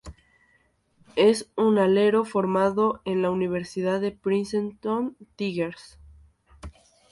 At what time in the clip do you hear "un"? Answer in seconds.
1.55-1.77